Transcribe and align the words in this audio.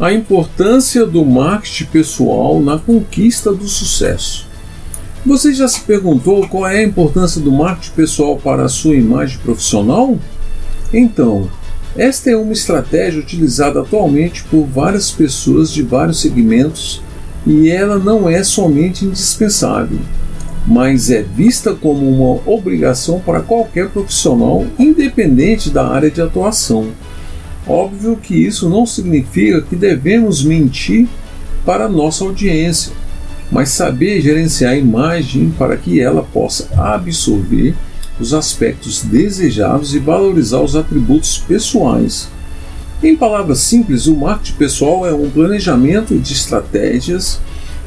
A 0.00 0.12
importância 0.12 1.04
do 1.04 1.24
marketing 1.24 1.86
pessoal 1.86 2.60
na 2.60 2.78
conquista 2.78 3.52
do 3.52 3.66
sucesso. 3.66 4.46
Você 5.26 5.52
já 5.52 5.66
se 5.66 5.80
perguntou 5.80 6.46
qual 6.46 6.68
é 6.68 6.78
a 6.78 6.84
importância 6.84 7.40
do 7.40 7.50
marketing 7.50 7.96
pessoal 7.96 8.36
para 8.36 8.62
a 8.62 8.68
sua 8.68 8.94
imagem 8.94 9.38
profissional? 9.38 10.16
Então, 10.94 11.50
esta 11.96 12.30
é 12.30 12.36
uma 12.36 12.52
estratégia 12.52 13.20
utilizada 13.20 13.80
atualmente 13.80 14.44
por 14.44 14.64
várias 14.66 15.10
pessoas 15.10 15.72
de 15.72 15.82
vários 15.82 16.20
segmentos 16.20 17.02
e 17.44 17.68
ela 17.68 17.98
não 17.98 18.28
é 18.28 18.44
somente 18.44 19.04
indispensável, 19.04 19.98
mas 20.64 21.10
é 21.10 21.22
vista 21.22 21.74
como 21.74 22.08
uma 22.08 22.40
obrigação 22.48 23.18
para 23.18 23.40
qualquer 23.40 23.88
profissional, 23.88 24.64
independente 24.78 25.70
da 25.70 25.88
área 25.88 26.08
de 26.08 26.20
atuação. 26.20 26.92
Óbvio 27.68 28.16
que 28.16 28.34
isso 28.34 28.66
não 28.68 28.86
significa 28.86 29.60
que 29.60 29.76
devemos 29.76 30.42
mentir 30.42 31.06
para 31.66 31.84
a 31.84 31.88
nossa 31.88 32.24
audiência, 32.24 32.92
mas 33.52 33.68
saber 33.68 34.22
gerenciar 34.22 34.72
a 34.72 34.78
imagem 34.78 35.50
para 35.50 35.76
que 35.76 36.00
ela 36.00 36.22
possa 36.22 36.68
absorver 36.76 37.74
os 38.18 38.32
aspectos 38.32 39.02
desejados 39.02 39.94
e 39.94 39.98
valorizar 39.98 40.60
os 40.60 40.74
atributos 40.74 41.36
pessoais. 41.38 42.28
Em 43.02 43.14
palavras 43.14 43.58
simples, 43.58 44.06
o 44.06 44.16
marketing 44.16 44.56
pessoal 44.56 45.06
é 45.06 45.12
um 45.12 45.30
planejamento 45.30 46.18
de 46.18 46.32
estratégias 46.32 47.38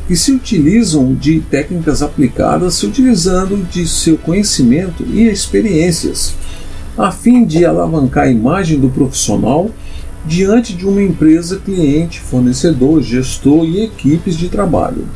que 0.07 0.15
se 0.15 0.31
utilizam 0.31 1.13
de 1.13 1.39
técnicas 1.41 2.01
aplicadas, 2.01 2.75
se 2.75 2.85
utilizando 2.85 3.57
de 3.69 3.87
seu 3.87 4.17
conhecimento 4.17 5.03
e 5.03 5.27
experiências 5.27 6.35
a 6.97 7.11
fim 7.11 7.45
de 7.45 7.65
alavancar 7.65 8.25
a 8.25 8.31
imagem 8.31 8.79
do 8.79 8.89
profissional 8.89 9.69
diante 10.25 10.73
de 10.73 10.85
uma 10.85 11.01
empresa, 11.01 11.59
cliente, 11.63 12.19
fornecedor, 12.19 13.01
gestor 13.01 13.65
e 13.65 13.83
equipes 13.83 14.37
de 14.37 14.49
trabalho. 14.49 15.07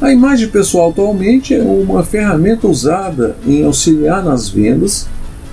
A 0.00 0.12
imagem 0.12 0.48
pessoal 0.48 0.90
atualmente 0.90 1.54
é 1.54 1.62
uma 1.62 2.02
ferramenta 2.02 2.66
usada 2.66 3.36
em 3.46 3.64
auxiliar 3.64 4.22
nas 4.22 4.48
vendas, 4.48 5.06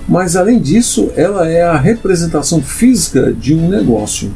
mas 0.06 0.36
além 0.36 0.60
disso, 0.60 1.10
ela 1.16 1.48
é 1.48 1.62
a 1.62 1.78
representação 1.78 2.60
física 2.60 3.32
de 3.32 3.54
um 3.54 3.68
negócio. 3.68 4.30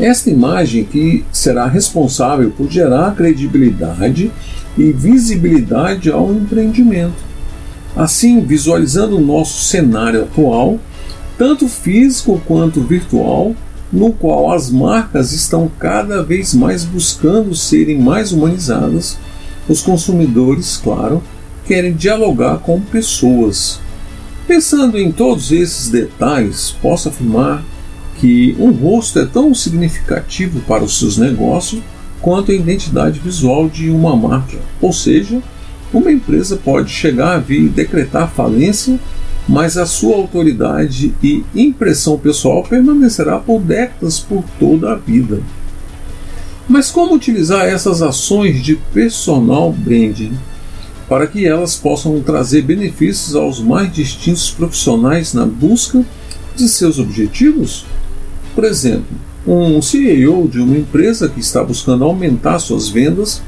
Esta 0.00 0.30
imagem 0.30 0.84
que 0.84 1.24
será 1.30 1.66
responsável 1.66 2.50
por 2.50 2.70
gerar 2.70 3.14
credibilidade 3.14 4.32
e 4.78 4.92
visibilidade 4.92 6.10
ao 6.10 6.32
empreendimento. 6.32 7.31
Assim, 7.96 8.40
visualizando 8.40 9.18
o 9.18 9.20
nosso 9.20 9.64
cenário 9.64 10.22
atual, 10.22 10.78
tanto 11.36 11.68
físico 11.68 12.40
quanto 12.46 12.80
virtual, 12.80 13.54
no 13.92 14.12
qual 14.12 14.52
as 14.52 14.70
marcas 14.70 15.32
estão 15.32 15.70
cada 15.78 16.22
vez 16.22 16.54
mais 16.54 16.84
buscando 16.84 17.54
serem 17.54 17.98
mais 17.98 18.32
humanizadas, 18.32 19.18
os 19.68 19.82
consumidores, 19.82 20.80
claro, 20.82 21.22
querem 21.66 21.92
dialogar 21.92 22.58
com 22.58 22.80
pessoas. 22.80 23.78
Pensando 24.46 24.98
em 24.98 25.12
todos 25.12 25.52
esses 25.52 25.88
detalhes, 25.88 26.74
posso 26.82 27.08
afirmar 27.08 27.62
que 28.18 28.56
um 28.58 28.70
rosto 28.70 29.18
é 29.18 29.26
tão 29.26 29.54
significativo 29.54 30.60
para 30.60 30.82
os 30.82 30.98
seus 30.98 31.18
negócios 31.18 31.82
quanto 32.20 32.52
a 32.52 32.54
identidade 32.54 33.18
visual 33.18 33.68
de 33.68 33.90
uma 33.90 34.16
marca, 34.16 34.58
ou 34.80 34.92
seja, 34.92 35.42
uma 35.92 36.10
empresa 36.10 36.56
pode 36.56 36.90
chegar 36.90 37.34
a 37.34 37.38
vir 37.38 37.68
decretar 37.68 38.30
falência, 38.30 38.98
mas 39.48 39.76
a 39.76 39.84
sua 39.84 40.16
autoridade 40.16 41.14
e 41.22 41.44
impressão 41.54 42.18
pessoal 42.18 42.62
permanecerá 42.62 43.38
por 43.38 43.60
décadas 43.60 44.18
por 44.18 44.44
toda 44.58 44.92
a 44.92 44.94
vida. 44.94 45.40
Mas 46.68 46.90
como 46.90 47.14
utilizar 47.14 47.66
essas 47.66 48.00
ações 48.00 48.62
de 48.62 48.76
personal 48.76 49.72
branding 49.72 50.32
para 51.08 51.26
que 51.26 51.44
elas 51.44 51.74
possam 51.74 52.20
trazer 52.20 52.62
benefícios 52.62 53.34
aos 53.34 53.60
mais 53.60 53.92
distintos 53.92 54.50
profissionais 54.50 55.34
na 55.34 55.44
busca 55.44 56.04
de 56.56 56.68
seus 56.68 56.98
objetivos? 56.98 57.84
Por 58.54 58.64
exemplo, 58.64 59.16
um 59.46 59.82
CEO 59.82 60.46
de 60.46 60.60
uma 60.60 60.78
empresa 60.78 61.28
que 61.28 61.40
está 61.40 61.64
buscando 61.64 62.04
aumentar 62.04 62.58
suas 62.60 62.88
vendas 62.88 63.42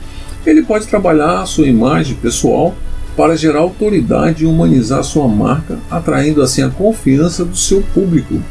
ele 0.46 0.62
pode 0.62 0.86
trabalhar 0.86 1.40
a 1.40 1.46
sua 1.46 1.66
imagem 1.66 2.16
pessoal 2.16 2.74
para 3.16 3.36
gerar 3.36 3.60
autoridade 3.60 4.44
e 4.44 4.46
humanizar 4.46 5.02
sua 5.04 5.28
marca, 5.28 5.78
atraindo 5.90 6.42
assim 6.42 6.62
a 6.62 6.68
confiança 6.68 7.44
do 7.44 7.56
seu 7.56 7.82
público. 7.94 8.42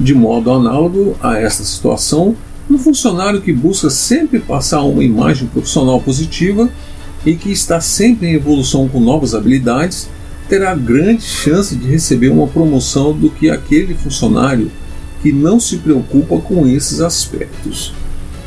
De 0.00 0.14
modo 0.14 0.50
análogo 0.50 1.16
a 1.22 1.38
esta 1.38 1.62
situação, 1.62 2.34
um 2.70 2.78
funcionário 2.78 3.42
que 3.42 3.52
busca 3.52 3.90
sempre 3.90 4.40
passar 4.40 4.82
uma 4.82 5.04
imagem 5.04 5.46
profissional 5.48 6.00
positiva 6.00 6.68
e 7.26 7.36
que 7.36 7.52
está 7.52 7.80
sempre 7.80 8.28
em 8.28 8.34
evolução 8.34 8.88
com 8.88 8.98
novas 8.98 9.34
habilidades 9.34 10.08
terá 10.48 10.74
grande 10.74 11.22
chance 11.22 11.76
de 11.76 11.86
receber 11.86 12.30
uma 12.30 12.48
promoção 12.48 13.12
do 13.12 13.30
que 13.30 13.50
aquele 13.50 13.94
funcionário 13.94 14.70
que 15.22 15.32
não 15.32 15.60
se 15.60 15.76
preocupa 15.76 16.38
com 16.38 16.66
esses 16.66 17.00
aspectos 17.00 17.92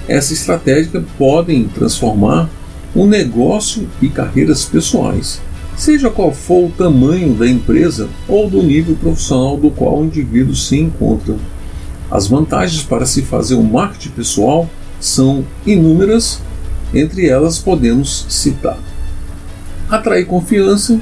essa 0.08 0.34
estratégia 0.34 1.04
podem 1.18 1.68
transformar 1.68 2.50
um 2.96 3.06
negócio 3.06 3.88
e 4.02 4.08
carreiras 4.08 4.64
pessoais, 4.66 5.42
seja 5.76 6.10
qual 6.10 6.32
for 6.32 6.68
o 6.68 6.72
tamanho 6.72 7.34
da 7.34 7.48
empresa 7.48 8.08
ou 8.28 8.50
do 8.50 8.64
nível 8.64 8.96
profissional 8.96 9.58
do 9.58 9.70
qual 9.70 10.00
o 10.00 10.06
indivíduo 10.06 10.56
se 10.56 10.78
encontra. 10.78 11.36
As 12.10 12.28
vantagens 12.28 12.84
para 12.84 13.06
se 13.06 13.22
fazer 13.22 13.56
um 13.56 13.64
marketing 13.64 14.12
pessoal 14.12 14.70
são 15.00 15.44
inúmeras, 15.66 16.40
entre 16.94 17.28
elas 17.28 17.58
podemos 17.58 18.26
citar: 18.30 18.78
atrair 19.90 20.26
confiança, 20.26 21.00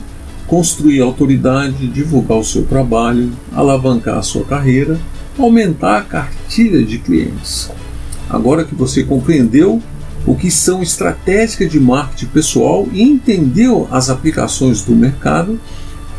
construir 0.47 1.01
autoridade, 1.01 1.87
divulgar 1.87 2.37
o 2.37 2.43
seu 2.43 2.63
trabalho, 2.63 3.31
alavancar 3.53 4.17
a 4.17 4.23
sua 4.23 4.45
carreira, 4.45 4.97
aumentar 5.37 5.97
a 5.97 6.03
cartilha 6.03 6.83
de 6.83 6.97
clientes. 6.97 7.69
Agora 8.29 8.63
que 8.63 8.75
você 8.75 9.03
compreendeu 9.03 9.81
o 10.25 10.35
que 10.35 10.49
são 10.49 10.81
estratégias 10.81 11.69
de 11.69 11.79
marketing 11.79 12.27
pessoal 12.27 12.87
e 12.91 13.01
entendeu 13.01 13.87
as 13.91 14.09
aplicações 14.09 14.81
do 14.81 14.95
mercado, 14.95 15.59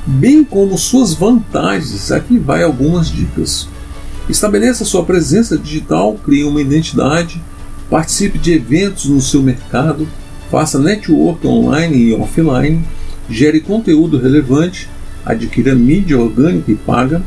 bem 0.07 0.45
como 0.45 0.77
suas 0.77 1.15
vantagens, 1.15 2.13
aqui 2.13 2.39
vai 2.39 2.63
algumas 2.63 3.11
dicas. 3.11 3.67
Estabeleça 4.29 4.85
sua 4.85 5.05
presença 5.05 5.57
digital, 5.57 6.15
crie 6.25 6.45
uma 6.45 6.61
identidade, 6.61 7.43
participe 7.91 8.39
de 8.39 8.53
eventos 8.53 9.07
no 9.07 9.21
seu 9.21 9.43
mercado, 9.43 10.07
faça 10.51 10.79
network 10.79 11.47
online 11.47 11.97
e 11.97 12.15
offline, 12.15 12.85
gere 13.29 13.61
conteúdo 13.61 14.19
relevante, 14.19 14.89
adquira 15.25 15.75
mídia 15.75 16.19
orgânica 16.19 16.71
e 16.71 16.75
paga, 16.75 17.23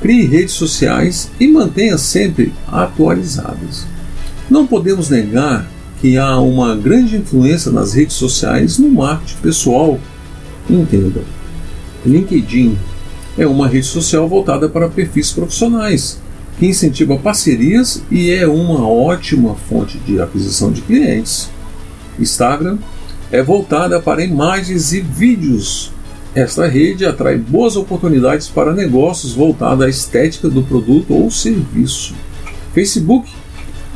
crie 0.00 0.26
redes 0.26 0.54
sociais 0.54 1.30
e 1.38 1.46
mantenha 1.46 1.96
sempre 1.96 2.52
atualizadas. 2.66 3.86
Não 4.50 4.66
podemos 4.66 5.10
negar 5.10 5.66
que 6.00 6.16
há 6.16 6.38
uma 6.38 6.76
grande 6.76 7.16
influência 7.16 7.70
nas 7.70 7.94
redes 7.94 8.16
sociais 8.16 8.78
no 8.78 8.88
marketing 8.90 9.40
pessoal. 9.40 9.98
Entenda. 10.68 11.22
LinkedIn 12.04 12.78
é 13.36 13.46
uma 13.46 13.66
rede 13.66 13.86
social 13.86 14.28
voltada 14.28 14.68
para 14.68 14.88
perfis 14.88 15.32
profissionais, 15.32 16.20
que 16.58 16.66
incentiva 16.66 17.18
parcerias 17.18 18.02
e 18.10 18.30
é 18.30 18.46
uma 18.46 18.88
ótima 18.88 19.54
fonte 19.68 19.98
de 19.98 20.20
aquisição 20.20 20.70
de 20.70 20.80
clientes. 20.82 21.50
Instagram 22.18 22.78
é 23.30 23.42
voltada 23.42 24.00
para 24.00 24.24
imagens 24.24 24.92
e 24.92 25.00
vídeos. 25.00 25.92
Esta 26.34 26.66
rede 26.66 27.04
atrai 27.04 27.36
boas 27.36 27.76
oportunidades 27.76 28.48
para 28.48 28.74
negócios 28.74 29.32
voltados 29.34 29.84
à 29.84 29.88
estética 29.88 30.48
do 30.48 30.62
produto 30.62 31.14
ou 31.14 31.30
serviço. 31.30 32.14
Facebook 32.74 33.28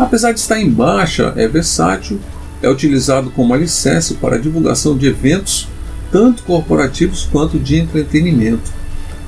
Apesar 0.01 0.33
de 0.33 0.41
estar 0.41 0.59
em 0.59 0.71
baixa, 0.71 1.35
é 1.37 1.47
versátil 1.47 2.19
é 2.63 2.71
utilizado 2.71 3.31
como 3.31 3.53
alicerce 3.53 4.15
para 4.15 4.37
a 4.37 4.39
divulgação 4.39 4.97
de 4.97 5.07
eventos, 5.07 5.69
tanto 6.11 6.43
corporativos 6.43 7.29
quanto 7.31 7.59
de 7.59 7.77
entretenimento. 7.77 8.73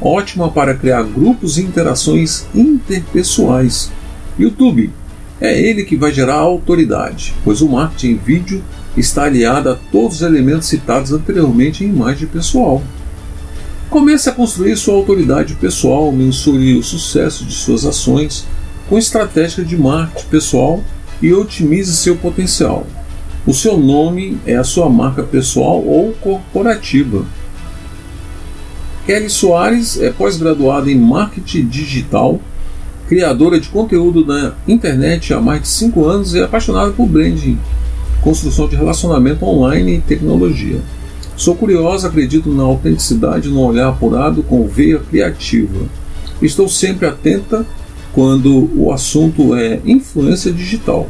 Ótima 0.00 0.50
para 0.50 0.74
criar 0.74 1.02
grupos 1.02 1.58
e 1.58 1.62
interações 1.62 2.46
interpessoais. 2.54 3.92
YouTube 4.38 4.90
é 5.40 5.60
ele 5.60 5.84
que 5.84 5.94
vai 5.94 6.10
gerar 6.10 6.36
autoridade, 6.36 7.34
pois 7.44 7.60
o 7.60 7.68
marketing 7.68 8.12
em 8.12 8.16
vídeo 8.16 8.64
está 8.96 9.24
aliado 9.24 9.70
a 9.70 9.74
todos 9.74 10.16
os 10.16 10.22
elementos 10.22 10.68
citados 10.68 11.12
anteriormente 11.12 11.84
em 11.84 11.88
imagem 11.88 12.26
pessoal. 12.26 12.82
Comece 13.90 14.30
a 14.30 14.32
construir 14.32 14.76
sua 14.76 14.94
autoridade 14.94 15.54
pessoal, 15.54 16.10
mensure 16.10 16.74
o 16.74 16.82
sucesso 16.82 17.44
de 17.44 17.52
suas 17.52 17.84
ações 17.84 18.46
com 18.92 18.98
estratégia 18.98 19.64
de 19.64 19.74
marketing 19.74 20.26
pessoal 20.26 20.84
e 21.22 21.32
otimize 21.32 21.96
seu 21.96 22.14
potencial. 22.14 22.86
O 23.46 23.54
seu 23.54 23.78
nome 23.78 24.36
é 24.44 24.54
a 24.54 24.64
sua 24.64 24.90
marca 24.90 25.22
pessoal 25.22 25.82
ou 25.82 26.12
corporativa. 26.20 27.24
Kelly 29.06 29.30
Soares 29.30 29.98
é 29.98 30.10
pós-graduada 30.10 30.90
em 30.90 30.98
marketing 30.98 31.68
digital, 31.68 32.38
criadora 33.08 33.58
de 33.58 33.70
conteúdo 33.70 34.26
na 34.26 34.52
internet 34.68 35.32
há 35.32 35.40
mais 35.40 35.62
de 35.62 35.68
5 35.68 36.04
anos 36.04 36.34
e 36.34 36.40
é 36.40 36.42
apaixonada 36.42 36.92
por 36.92 37.06
branding, 37.06 37.58
construção 38.20 38.68
de 38.68 38.76
relacionamento 38.76 39.42
online 39.46 39.96
e 39.96 40.00
tecnologia. 40.02 40.82
Sou 41.34 41.54
curiosa, 41.54 42.08
acredito 42.08 42.50
na 42.50 42.64
autenticidade, 42.64 43.48
no 43.48 43.62
olhar 43.62 43.88
apurado 43.88 44.42
com 44.42 44.68
veia 44.68 44.98
criativa. 44.98 45.86
Estou 46.42 46.68
sempre 46.68 47.06
atenta 47.06 47.64
quando 48.12 48.70
o 48.76 48.92
assunto 48.92 49.54
é 49.54 49.80
influência 49.84 50.52
digital, 50.52 51.08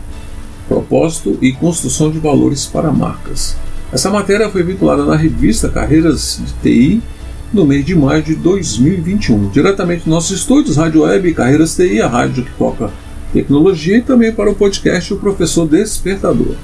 propósito 0.69 1.37
e 1.41 1.53
construção 1.53 2.11
de 2.11 2.19
valores 2.19 2.67
para 2.67 2.93
marcas. 2.93 3.57
Essa 3.93 4.11
matéria 4.11 4.49
foi 4.49 4.63
vinculada 4.63 5.05
na 5.05 5.17
revista 5.17 5.69
Carreiras 5.69 6.41
de 6.43 6.53
TI 6.63 7.03
no 7.53 7.67
mês 7.67 7.85
de 7.85 7.95
maio 7.95 8.23
de 8.23 8.35
2021, 8.35 9.51
diretamente 9.51 10.05
dos 10.05 10.09
nossos 10.09 10.39
estúdios, 10.39 10.79
Rádio 10.79 11.03
Web 11.03 11.35
Carreiras 11.35 11.77
TI, 11.77 12.01
a 12.01 12.09
rádio 12.09 12.45
que 12.45 12.53
toca 12.53 12.91
tecnologia, 13.33 13.99
e 13.99 14.03
também 14.03 14.33
para 14.33 14.51
o 14.51 14.55
podcast 14.55 15.13
O 15.13 15.19
Professor 15.19 15.69
Despertador. 15.69 16.55